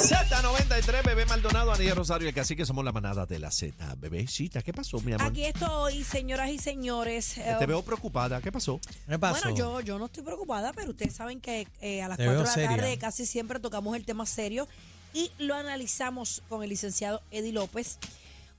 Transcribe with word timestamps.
Z93, 0.00 1.04
bebé 1.04 1.26
Maldonado, 1.26 1.72
Anilla 1.72 1.94
Rosario, 1.94 2.26
el 2.26 2.34
cacique 2.34 2.64
somos 2.64 2.82
la 2.84 2.90
manada 2.90 3.26
de 3.26 3.38
la 3.38 3.50
Z. 3.50 3.94
Bebecita, 3.98 4.62
¿qué 4.62 4.72
pasó, 4.72 4.98
mi 5.00 5.12
amor? 5.12 5.26
Aquí 5.26 5.44
estoy, 5.44 6.02
señoras 6.04 6.48
y 6.48 6.58
señores. 6.58 7.36
Eh, 7.36 7.54
Te 7.58 7.66
veo 7.66 7.82
preocupada, 7.82 8.40
¿qué 8.40 8.50
pasó? 8.50 8.80
¿Qué 9.06 9.18
pasó? 9.18 9.42
Bueno, 9.42 9.56
yo, 9.58 9.80
yo 9.82 9.98
no 9.98 10.06
estoy 10.06 10.22
preocupada, 10.24 10.72
pero 10.72 10.92
ustedes 10.92 11.14
saben 11.14 11.38
que 11.42 11.68
eh, 11.82 12.00
a 12.02 12.08
las 12.08 12.16
Te 12.16 12.24
4 12.24 12.32
veo 12.32 12.40
de 12.40 12.46
la 12.46 12.54
seria. 12.54 12.76
tarde 12.78 12.98
casi 12.98 13.26
siempre 13.26 13.60
tocamos 13.60 13.94
el 13.94 14.06
tema 14.06 14.24
serio 14.24 14.66
y 15.12 15.30
lo 15.38 15.54
analizamos 15.54 16.42
con 16.48 16.62
el 16.62 16.70
licenciado 16.70 17.20
Eddie 17.30 17.52
López. 17.52 17.98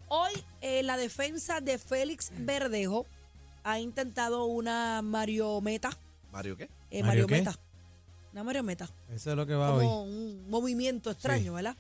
Hoy 0.10 0.32
eh, 0.62 0.84
la 0.84 0.96
defensa 0.96 1.60
de 1.60 1.80
Félix 1.80 2.32
Verdejo 2.38 3.08
ha 3.64 3.80
intentado 3.80 4.46
una 4.46 5.02
mariometa. 5.02 5.90
Mario, 6.32 6.56
¿qué? 6.56 6.70
Eh, 6.92 7.02
¿Mario 7.02 7.26
qué? 7.26 7.42
mariometa. 7.42 7.60
Una 8.32 8.44
mariometa. 8.44 8.90
Eso 9.10 9.32
es 9.32 9.36
lo 9.36 9.46
que 9.46 9.56
va 9.56 9.72
como 9.72 10.04
hoy. 10.04 10.10
un 10.10 10.50
movimiento 10.50 11.12
extraño, 11.12 11.54
¿verdad? 11.54 11.76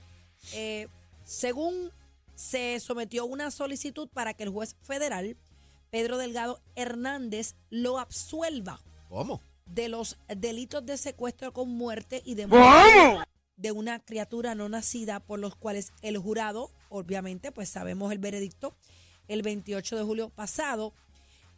Eh, 0.53 0.87
según 1.23 1.91
se 2.35 2.79
sometió 2.79 3.25
una 3.25 3.51
solicitud 3.51 4.09
para 4.09 4.33
que 4.33 4.43
el 4.43 4.49
juez 4.49 4.75
federal, 4.81 5.37
Pedro 5.89 6.17
Delgado 6.17 6.59
Hernández, 6.75 7.55
lo 7.69 7.99
absuelva 7.99 8.81
¿Cómo? 9.09 9.41
de 9.65 9.87
los 9.87 10.17
delitos 10.27 10.85
de 10.85 10.97
secuestro 10.97 11.53
con 11.53 11.69
muerte 11.69 12.21
y 12.25 12.35
de 12.35 12.47
muerte 12.47 13.25
de 13.61 13.71
una 13.71 13.99
criatura 13.99 14.55
no 14.55 14.69
nacida 14.69 15.19
por 15.19 15.39
los 15.39 15.55
cuales 15.55 15.93
el 16.01 16.17
jurado, 16.17 16.71
obviamente, 16.89 17.51
pues 17.51 17.69
sabemos 17.69 18.11
el 18.11 18.17
veredicto, 18.17 18.75
el 19.27 19.43
28 19.43 19.97
de 19.97 20.03
julio 20.03 20.29
pasado, 20.29 20.93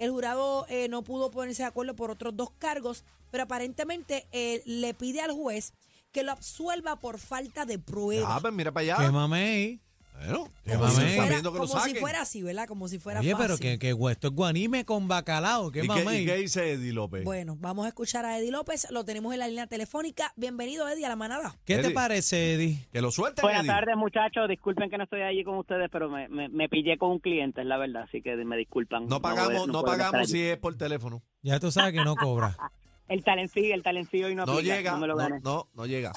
el 0.04 0.12
jurado 0.12 0.66
eh, 0.70 0.88
no 0.90 1.04
pudo 1.04 1.32
ponerse 1.32 1.64
de 1.64 1.68
acuerdo 1.68 1.96
por 1.96 2.12
otros 2.12 2.36
dos 2.36 2.52
cargos, 2.60 3.04
pero 3.32 3.44
aparentemente 3.44 4.28
eh, 4.32 4.62
le 4.66 4.94
pide 4.94 5.22
al 5.22 5.32
juez 5.32 5.74
que 6.12 6.24
lo 6.24 6.32
absuelva 6.32 7.00
por 7.00 7.20
falta 7.20 7.66
de 7.66 7.80
prueba. 7.80 8.36
Ah, 8.36 8.40
pues 8.40 8.54
mira 8.54 8.72
para 8.72 8.82
allá. 8.84 8.98
¿Qué 9.06 9.12
mamey? 9.12 9.82
Bueno, 10.16 10.48
Qué 10.64 10.74
como 10.76 10.88
si 10.90 11.02
fuera, 11.02 11.36
que 11.38 11.42
lo 11.44 11.52
como 11.52 11.68
si 11.68 11.74
saquen. 11.74 11.96
fuera 11.98 12.22
así, 12.22 12.44
¿verdad? 12.44 12.68
Como 12.68 12.88
si 12.88 12.98
fuera 13.00 13.20
Oye, 13.20 13.36
pero 13.36 13.50
fácil. 13.58 13.78
que, 13.78 13.80
que 13.80 14.12
esto 14.12 14.28
es 14.28 14.34
guanime 14.34 14.86
con 14.86 15.08
bacalao. 15.08 15.70
¿Qué 15.72 15.80
¿Y 15.80 15.82
qué, 15.82 15.88
mamey? 15.88 16.22
¿Y 16.22 16.26
qué 16.26 16.36
dice 16.38 16.72
Eddie 16.74 16.94
López? 16.94 17.24
Bueno, 17.26 17.58
vamos 17.60 17.86
a 17.86 17.90
escuchar 17.90 18.26
a 18.26 18.38
Eddie 18.40 18.52
López, 18.52 18.88
lo 18.92 19.04
tenemos 19.04 19.34
en 19.34 19.40
la 19.40 19.48
línea 19.48 19.68
telefónica. 19.68 20.32
Bienvenido, 20.38 20.88
Eddie, 20.88 21.06
a 21.06 21.10
la 21.10 21.16
manada. 21.18 21.56
¿Qué 21.66 21.76
te 21.76 21.82
Eddie. 21.82 21.94
parece, 21.94 22.54
Eddie? 22.54 22.88
Que 22.94 23.02
lo 23.02 23.12
suelten, 23.12 23.42
Buenas 23.44 23.62
Eddie. 23.64 23.72
tardes, 23.72 23.96
muchachos. 23.98 24.48
Disculpen 24.48 24.90
que 24.90 24.98
no 24.98 25.04
estoy 25.04 25.22
allí 25.24 25.44
con 25.44 25.58
ustedes, 25.58 25.90
pero 25.92 26.10
me, 26.10 26.30
me, 26.30 26.48
me 26.48 26.70
pillé 26.70 26.98
con 26.98 27.12
un 27.12 27.20
cliente, 27.20 27.62
es 27.62 27.68
la 27.68 27.78
verdad, 27.78 28.04
así 28.04 28.22
que 28.22 28.36
me 28.38 28.56
disculpan. 28.56 29.08
No 29.08 29.22
pagamos, 29.22 29.68
no, 29.68 29.82
puedo 29.82 29.94
estar 29.96 29.98
pagamos 30.12 30.30
allí. 30.30 30.32
si 30.32 30.42
es 30.44 30.58
por 30.58 30.78
teléfono. 30.78 31.22
Ya 31.42 31.60
tú 31.60 31.70
sabes 31.72 31.92
que 31.94 32.04
no 32.06 32.16
cobra. 32.16 32.56
El 33.10 33.22
talent 33.24 33.52
fee, 33.52 33.74
el 33.74 33.84
talent 33.84 34.10
fee 34.10 34.24
hoy 34.24 34.34
no, 34.34 34.46
No 34.46 34.54
aplica, 34.54 34.76
llega, 34.78 34.92
no 34.94 34.98
me 35.00 35.08
lo 35.08 35.14
no, 35.16 35.20
gané. 35.20 35.40
no, 35.44 35.68
no 35.76 35.86
llega. 35.86 36.14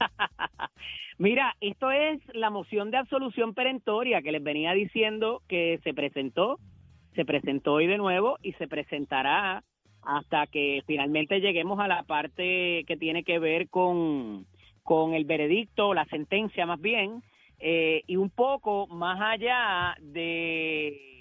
Mira, 1.18 1.56
esto 1.60 1.90
es 1.90 2.20
la 2.32 2.48
moción 2.48 2.92
de 2.92 2.96
absolución 2.96 3.52
perentoria 3.52 4.22
que 4.22 4.30
les 4.30 4.42
venía 4.42 4.72
diciendo 4.72 5.42
que 5.48 5.80
se 5.82 5.92
presentó, 5.92 6.60
se 7.16 7.24
presentó 7.24 7.74
hoy 7.74 7.88
de 7.88 7.98
nuevo 7.98 8.38
y 8.40 8.52
se 8.52 8.68
presentará 8.68 9.64
hasta 10.02 10.46
que 10.46 10.84
finalmente 10.86 11.40
lleguemos 11.40 11.80
a 11.80 11.88
la 11.88 12.04
parte 12.04 12.84
que 12.86 12.96
tiene 12.96 13.24
que 13.24 13.40
ver 13.40 13.68
con, 13.68 14.46
con 14.84 15.14
el 15.14 15.24
veredicto, 15.24 15.92
la 15.92 16.04
sentencia 16.04 16.66
más 16.66 16.80
bien, 16.80 17.20
eh, 17.58 18.02
y 18.06 18.14
un 18.14 18.30
poco 18.30 18.86
más 18.86 19.20
allá 19.20 19.96
de... 20.00 21.17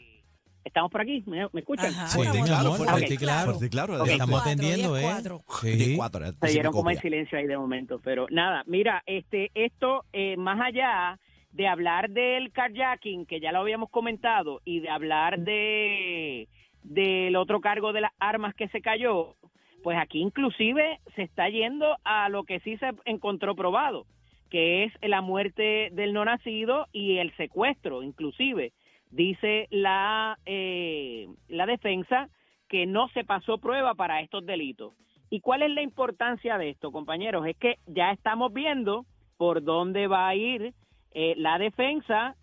¿Estamos 0.68 0.92
por 0.92 1.02
aquí? 1.02 1.24
¿Me, 1.26 1.48
me 1.52 1.62
escuchan? 1.62 1.88
Ajá, 1.88 2.08
Sí, 2.08 2.18
fuerte 2.18 2.42
claro. 2.44 2.74
Fuerte 2.74 3.14
y 3.14 3.70
claro, 3.70 4.04
estamos 4.06 4.30
Cuatro, 4.30 4.52
atendiendo, 4.52 4.98
¿eh? 4.98 5.02
cuatro. 5.02 5.42
Sí. 5.62 5.96
cuatro, 5.96 6.26
se 6.42 6.48
dieron 6.50 6.74
como 6.74 6.92
en 6.92 7.00
silencio 7.00 7.38
ahí 7.38 7.48
de 7.48 7.58
momento, 7.58 8.00
pero 8.04 8.28
nada, 8.30 8.64
mira, 8.68 9.02
este, 9.06 9.50
esto 9.56 10.04
eh, 10.14 10.36
más 10.38 10.60
allá 10.60 11.20
de 11.52 11.68
hablar 11.68 12.10
del 12.10 12.52
carjacking 12.52 13.26
que 13.26 13.40
ya 13.40 13.52
lo 13.52 13.60
habíamos 13.60 13.90
comentado 13.90 14.62
y 14.66 14.82
de 14.82 14.90
hablar 14.90 15.40
de 15.40 16.48
del 16.84 17.36
otro 17.36 17.60
cargo 17.60 17.92
de 17.94 18.02
las 18.02 18.12
armas 18.20 18.54
que 18.56 18.68
se 18.70 18.82
cayó, 18.82 19.36
pues 19.84 19.98
aquí 19.98 20.20
inclusive 20.20 21.00
se 21.16 21.24
está 21.24 21.50
yendo 21.50 21.98
a 22.04 22.30
lo 22.30 22.44
que 22.44 22.60
sí 22.60 22.78
se 22.78 22.92
encontró 23.06 23.56
probado, 23.56 24.06
que 24.50 24.84
es 24.86 24.94
la 25.02 25.22
muerte 25.22 25.90
del 25.92 26.14
no 26.14 26.24
nacido 26.26 26.88
y 26.94 27.18
el 27.18 27.36
secuestro, 27.36 28.04
inclusive 28.04 28.74
dice 29.18 29.68
la 29.72 30.38
eh, 30.46 31.28
la 31.48 31.66
defensa 31.66 32.30
que 32.70 32.86
no 32.86 33.10
se 33.10 33.24
pasó 33.24 33.58
prueba 33.58 33.96
para 33.96 34.22
estos 34.22 34.46
delitos. 34.46 34.94
¿Y 35.30 35.42
cuál 35.42 35.64
es 35.64 35.72
la 35.72 35.82
importancia 35.82 36.58
de 36.58 36.70
esto, 36.70 36.92
compañeros? 36.92 37.46
Es 37.48 37.58
que 37.58 37.80
ya 37.88 38.12
estamos 38.12 38.54
viendo 38.54 39.06
por 39.38 39.64
dónde 39.64 40.08
va 40.08 40.28
a 40.28 40.36
ir 40.36 40.74
eh, 41.12 41.34
la 41.38 41.58
defensa 41.58 42.36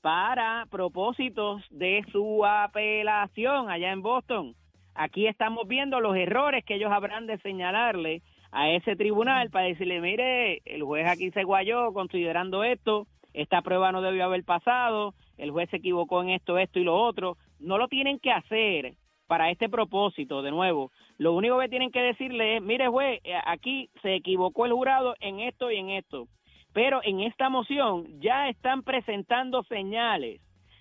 para 0.00 0.66
propósitos 0.70 1.62
de 1.70 2.04
su 2.10 2.44
apelación 2.44 3.70
allá 3.70 3.92
en 3.92 4.02
Boston. 4.02 4.54
Aquí 4.94 5.26
estamos 5.26 5.68
viendo 5.68 6.00
los 6.00 6.16
errores 6.16 6.64
que 6.64 6.74
ellos 6.74 6.90
habrán 6.90 7.26
de 7.26 7.38
señalarle 7.38 8.22
a 8.50 8.70
ese 8.70 8.96
tribunal 8.96 9.50
para 9.50 9.66
decirle, 9.66 10.00
mire, 10.00 10.62
el 10.64 10.82
juez 10.82 11.06
aquí 11.06 11.30
se 11.30 11.44
guayó 11.44 11.92
considerando 11.92 12.64
esto, 12.64 13.06
esta 13.34 13.62
prueba 13.62 13.92
no 13.92 14.02
debió 14.02 14.24
haber 14.24 14.42
pasado, 14.44 15.14
el 15.38 15.50
juez 15.50 15.70
se 15.70 15.76
equivocó 15.76 16.22
en 16.22 16.30
esto, 16.30 16.58
esto 16.58 16.78
y 16.78 16.84
lo 16.84 17.00
otro. 17.00 17.36
No 17.58 17.78
lo 17.78 17.88
tienen 17.88 18.18
que 18.18 18.30
hacer 18.30 18.94
para 19.26 19.50
este 19.50 19.68
propósito, 19.68 20.42
de 20.42 20.50
nuevo. 20.50 20.90
Lo 21.16 21.34
único 21.34 21.58
que 21.58 21.68
tienen 21.68 21.90
que 21.90 22.00
decirle 22.00 22.56
es, 22.56 22.62
mire 22.62 22.88
juez, 22.88 23.20
eh, 23.24 23.34
aquí 23.46 23.90
se 24.02 24.14
equivocó 24.14 24.66
el 24.66 24.72
jurado 24.72 25.14
en 25.20 25.40
esto 25.40 25.70
y 25.70 25.76
en 25.76 25.90
esto. 25.90 26.28
Pero 26.72 27.00
en 27.02 27.20
esta 27.20 27.48
moción 27.48 28.20
ya 28.20 28.48
están 28.48 28.82
presentando 28.82 29.62
señales 29.64 30.40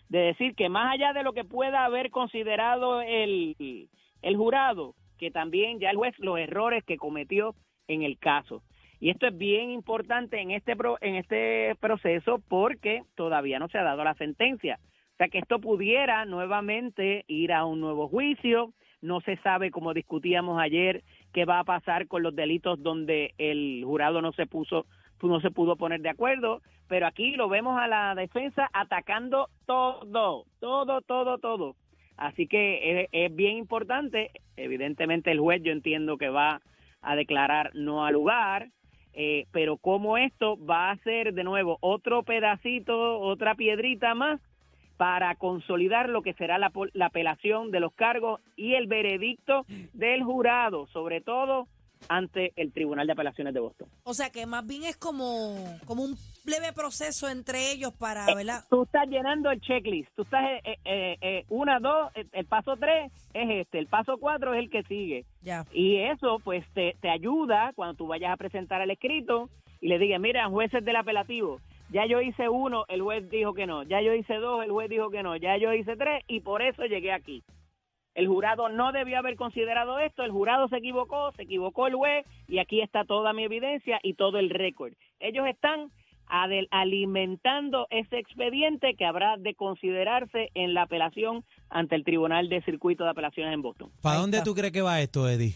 de 0.10 0.20
decir 0.20 0.56
que 0.56 0.70
más 0.70 0.94
allá 0.94 1.14
de 1.14 1.24
lo 1.24 1.34
que 1.34 1.44
pueda 1.44 1.86
haber 1.86 2.12
considerado 2.12 3.02
el, 3.02 3.90
el 4.22 4.38
jurado, 4.38 4.96
que 5.18 5.32
también 5.32 5.80
ya 5.80 5.90
el 5.90 5.98
juez 5.98 6.18
los 6.20 6.40
errores 6.40 6.84
que 6.86 6.98
cometió 6.98 7.56
en 7.88 8.04
el 8.04 8.18
caso. 8.18 8.62
Y 9.00 9.10
esto 9.12 9.28
es 9.28 9.38
bien 9.38 9.70
importante 9.70 10.40
en 10.42 10.52
este 10.52 10.76
pro- 10.76 10.98
en 11.02 11.16
este 11.16 11.76
proceso 11.80 12.42
porque 12.48 13.04
todavía 13.16 13.60
no 13.60 13.68
se 13.70 13.78
ha 13.78 13.84
dado 13.84 14.04
la 14.04 14.16
sentencia. 14.16 14.80
O 15.14 15.18
sea 15.18 15.30
que 15.30 15.40
esto 15.40 15.60
pudiera 15.60 16.26
nuevamente 16.26 17.24
ir 17.28 17.52
a 17.54 17.66
un 17.66 17.80
nuevo 17.80 18.08
juicio. 18.08 18.74
No 19.02 19.22
se 19.22 19.38
sabe, 19.38 19.70
como 19.70 19.94
discutíamos 19.94 20.60
ayer, 20.60 21.04
qué 21.34 21.46
va 21.46 21.60
a 21.60 21.64
pasar 21.64 22.08
con 22.08 22.24
los 22.24 22.36
delitos 22.36 22.82
donde 22.82 23.34
el 23.38 23.84
jurado 23.86 24.22
no 24.22 24.32
se 24.32 24.48
puso, 24.48 24.86
no 25.22 25.40
se 25.42 25.52
pudo 25.52 25.76
poner 25.76 26.02
de 26.02 26.10
acuerdo. 26.10 26.62
Pero 26.88 27.06
aquí 27.06 27.32
lo 27.36 27.50
vemos 27.50 27.80
a 27.80 27.88
la 27.88 28.16
defensa 28.16 28.70
atacando 28.74 29.50
todo, 29.68 30.46
todo, 30.60 31.02
todo, 31.02 31.38
todo. 31.38 31.76
Así 32.16 32.48
que 32.48 33.02
es, 33.04 33.10
es 33.12 33.36
bien 33.36 33.58
importante. 33.58 34.32
Evidentemente 34.56 35.32
el 35.32 35.40
juez 35.40 35.62
yo 35.64 35.72
entiendo 35.72 36.18
que 36.18 36.30
va 36.30 36.62
a 37.02 37.16
declarar 37.16 37.72
no 37.76 38.04
al 38.06 38.14
lugar. 38.14 38.70
Eh, 39.20 39.48
pero 39.52 39.78
como 39.78 40.16
esto 40.16 40.64
va 40.64 40.92
a 40.92 40.98
ser 40.98 41.34
de 41.34 41.44
nuevo 41.44 41.80
otro 41.82 42.22
pedacito, 42.22 43.20
otra 43.20 43.56
piedrita 43.56 44.14
más 44.14 44.40
para 44.96 45.34
consolidar 45.34 46.08
lo 46.08 46.22
que 46.22 46.34
será 46.34 46.60
la, 46.60 46.72
la 46.94 47.08
apelación 47.08 47.72
de 47.72 47.80
los 47.80 47.94
cargos 47.94 48.42
y 48.56 48.76
el 48.76 48.86
veredicto 48.86 49.66
del 49.94 50.22
jurado, 50.24 50.86
sobre 50.88 51.20
todo 51.20 51.68
ante 52.10 52.54
el 52.56 52.72
Tribunal 52.72 53.08
de 53.08 53.14
Apelaciones 53.14 53.54
de 53.54 53.60
Boston. 53.60 53.88
O 54.04 54.14
sea 54.14 54.30
que 54.30 54.46
más 54.46 54.66
bien 54.66 54.84
es 54.84 54.98
como, 54.98 55.56
como 55.86 56.04
un 56.04 56.16
leve 56.46 56.74
proceso 56.74 57.30
entre 57.30 57.72
ellos 57.72 57.94
para, 57.94 58.26
¿verdad? 58.34 58.64
Tú 58.70 58.84
estás 58.84 59.08
llenando 59.08 59.52
el 59.52 59.62
checklist, 59.62 60.10
tú 60.16 60.24
estás, 60.24 60.44
eh, 60.64 60.78
eh, 60.86 61.18
eh, 61.22 61.46
una, 61.50 61.80
dos, 61.80 62.12
el, 62.16 62.28
el 62.32 62.46
paso 62.46 62.76
tres 62.78 63.12
es 63.34 63.50
este, 63.50 63.80
el 63.80 63.88
paso 63.88 64.18
cuatro 64.20 64.54
es 64.54 64.60
el 64.60 64.70
que 64.70 64.84
sigue. 64.84 65.26
Ya. 65.42 65.66
Y 65.72 65.98
eso 65.98 66.40
pues 66.44 66.66
te, 66.74 66.96
te 67.02 67.10
ayuda 67.10 67.72
cuando 67.76 67.96
tú 67.96 68.08
vayas 68.08 68.32
a 68.32 68.38
presentar 68.38 68.82
el 68.82 68.92
escrito 68.92 69.50
y 69.82 69.88
le 69.88 70.00
digas, 70.00 70.20
mira, 70.20 70.50
jueces 70.50 70.84
del 70.84 70.96
apelativo, 70.96 71.60
ya 71.90 72.06
yo 72.06 72.22
hice 72.22 72.50
uno, 72.50 72.86
el 72.90 73.02
juez 73.02 73.30
dijo 73.30 73.54
que 73.54 73.66
no, 73.66 73.84
ya 73.84 74.02
yo 74.02 74.14
hice 74.14 74.36
dos, 74.36 74.64
el 74.64 74.72
juez 74.72 74.90
dijo 74.90 75.10
que 75.10 75.24
no, 75.24 75.36
ya 75.38 75.58
yo 75.58 75.74
hice 75.74 75.96
tres 75.96 76.24
y 76.28 76.42
por 76.42 76.62
eso 76.62 76.84
llegué 76.86 77.12
aquí. 77.12 77.44
El 78.18 78.28
jurado 78.28 78.68
no 78.68 78.92
debió 78.94 79.20
haber 79.20 79.36
considerado 79.36 80.00
esto, 80.00 80.24
el 80.24 80.32
jurado 80.32 80.68
se 80.70 80.78
equivocó, 80.78 81.32
se 81.34 81.44
equivocó 81.44 81.86
el 81.86 81.94
juez 81.94 82.26
y 82.48 82.58
aquí 82.58 82.82
está 82.82 83.06
toda 83.06 83.32
mi 83.32 83.44
evidencia 83.44 84.00
y 84.02 84.16
todo 84.16 84.40
el 84.40 84.50
récord. 84.50 84.94
Ellos 85.20 85.46
están 85.46 85.92
alimentando 86.72 87.86
ese 87.92 88.18
expediente 88.18 88.96
que 88.96 89.06
habrá 89.06 89.38
de 89.38 89.54
considerarse 89.54 90.50
en 90.56 90.74
la 90.74 90.82
apelación 90.82 91.46
ante 91.70 91.94
el 91.94 92.04
Tribunal 92.04 92.50
de 92.50 92.64
Circuito 92.64 93.04
de 93.04 93.12
Apelaciones 93.12 93.54
en 93.54 93.62
Boston. 93.62 93.92
¿Para 94.02 94.18
dónde 94.18 94.42
tú 94.42 94.56
crees 94.56 94.74
que 94.74 94.82
va 94.82 95.00
esto, 95.00 95.30
Eddie? 95.30 95.54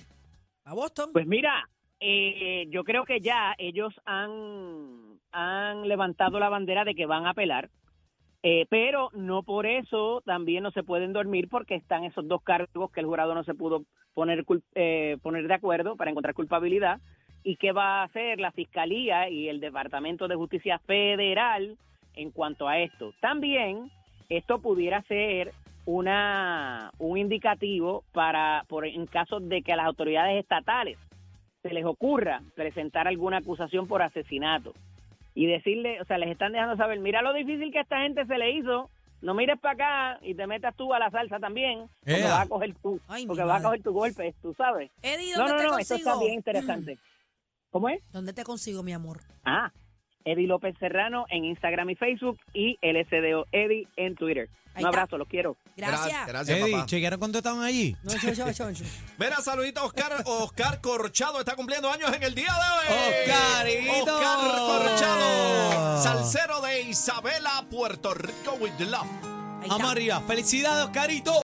A 0.63 0.75
Boston. 0.75 1.10
Pues 1.13 1.25
mira, 1.25 1.68
eh, 2.00 2.68
yo 2.69 2.84
creo 2.84 3.06
que 3.06 3.22
ya 3.22 3.56
ellos 3.58 3.92
han, 4.06 5.19
han 5.31 5.88
levantado 5.88 6.38
la 6.38 6.50
bandera 6.50 6.86
de 6.86 6.94
que 6.94 7.08
van 7.08 7.25
a 7.25 7.31
apelar, 7.31 7.72
eh, 8.44 8.66
pero 8.70 9.10
no 9.14 9.44
por 9.44 9.66
eso 9.68 10.22
también 10.26 10.64
no 10.64 10.72
se 10.72 10.84
pueden 10.84 11.14
dormir 11.14 11.48
porque 11.48 11.76
están 11.76 12.04
esos 12.06 12.28
dos 12.28 12.42
cargos 12.42 12.92
que 12.92 13.00
el 13.00 13.06
jurado 13.06 13.36
no 13.36 13.44
se 13.44 13.54
pudo 13.54 13.84
poner, 14.14 14.44
eh, 14.74 15.18
poner 15.22 15.48
de 15.48 15.54
acuerdo 15.54 15.96
para 15.96 16.10
encontrar 16.10 16.34
culpabilidad 16.34 17.00
y 17.44 17.58
qué 17.58 17.72
va 17.72 18.02
a 18.02 18.04
hacer 18.04 18.40
la 18.40 18.52
Fiscalía 18.52 19.30
y 19.30 19.48
el 19.48 19.60
Departamento 19.60 20.28
de 20.28 20.36
Justicia 20.36 20.80
Federal 20.80 21.78
en 22.16 22.32
cuanto 22.32 22.68
a 22.68 22.80
esto. 22.80 23.14
También 23.20 23.92
esto 24.30 24.60
pudiera 24.60 25.02
ser 25.04 25.52
una 25.86 26.92
un 27.00 27.18
indicativo 27.18 28.04
para 28.12 28.66
por 28.68 28.86
en 28.86 29.06
caso 29.08 29.40
de 29.40 29.62
que 29.62 29.74
a 29.74 29.76
las 29.76 29.88
autoridades 29.88 30.40
estatales 30.40 30.98
se 31.62 31.74
les 31.74 31.86
ocurra 31.86 32.42
presentar 32.56 33.08
alguna 33.08 33.38
acusación 33.38 33.88
por 33.88 34.02
asesinato 34.02 34.74
y 35.33 35.48
decirle, 35.48 36.01
o 36.01 36.06
sea, 36.06 36.18
les 36.18 36.30
están 36.30 36.51
dejando 36.54 36.75
saber, 36.78 37.00
mira 37.00 37.22
lo 37.22 37.33
difícil 37.33 37.72
que 37.72 37.80
a 37.80 37.83
esta 37.83 38.01
gente 38.01 38.25
se 38.25 38.38
le 38.38 38.51
hizo, 38.51 38.89
no 39.22 39.33
mires 39.33 39.60
para 39.60 39.74
acá 40.13 40.19
y 40.24 40.33
te 40.36 40.48
metas 40.48 40.75
tú 40.75 40.94
a 40.94 41.00
la 41.00 41.10
salsa 41.12 41.39
también, 41.39 41.88
porque 42.01 42.19
Ea. 42.22 42.30
vas 42.30 42.45
a 42.45 42.50
coger 42.50 42.75
tú, 42.81 43.00
Ay, 43.07 43.25
porque 43.28 43.44
vas 43.44 43.60
a 43.60 43.63
coger 43.63 43.83
tu 43.83 43.94
golpe, 43.94 44.33
tú 44.42 44.54
sabes. 44.56 44.92
Eddie, 45.01 45.31
No, 45.33 45.39
¿dónde 45.39 45.51
no, 45.54 45.57
te 45.57 45.63
no, 45.63 45.78
esto 45.78 45.94
consigo? 45.95 46.10
está 46.10 46.19
bien 46.22 46.33
interesante. 46.33 46.98
¿Cómo 47.69 47.88
es? 47.89 48.01
¿Dónde 48.12 48.33
te 48.33 48.44
consigo, 48.44 48.83
mi 48.83 48.92
amor? 48.94 49.22
Ah, 49.45 49.72
Eddie 50.26 50.48
López 50.48 50.76
Serrano 50.80 51.26
en 51.30 51.46
Instagram 51.46 51.90
y 51.90 51.96
Facebook 51.96 52.40
y 52.54 52.78
LSDO 52.82 53.48
Eddie 53.52 53.88
en 53.98 54.16
Twitter. 54.16 54.50
Ahí 54.74 54.84
Un 54.84 54.90
está. 54.90 55.02
abrazo, 55.02 55.18
los 55.18 55.28
quiero. 55.28 55.58
Gracias. 55.76 56.28
Gracias, 56.28 56.58
Eddie, 56.58 56.72
papá. 56.72 56.86
¿chequearon 56.86 57.20
cuánto 57.20 57.38
estaban 57.40 57.62
allí? 57.62 57.94
No, 58.04 58.14
yo, 58.16 58.32
yo, 58.32 58.50
yo, 58.52 58.72
yo. 58.72 58.86
Mira, 59.20 59.36
saludito 59.42 59.82
a 59.82 59.84
Oscar. 59.86 60.24
Oscar 60.26 60.80
Corchado 60.80 61.40
está 61.40 61.56
cumpliendo 61.56 61.92
años 61.92 62.10
en 62.16 62.24
el 62.24 62.34
día 62.34 62.54
de 62.54 62.94
hoy. 62.96 63.26
¡Oscarito! 63.28 64.16
Oscar 64.16 64.58
Corchado, 64.58 66.02
salsero 66.02 66.62
de 66.62 66.82
Isabela, 66.84 67.66
Puerto 67.70 68.14
Rico 68.14 68.54
with 68.62 68.72
love. 68.80 69.06
Ahí 69.62 69.70
está. 69.70 69.92
arriba. 69.92 70.22
¡Felicidades, 70.22 70.86
Oscarito! 70.86 71.34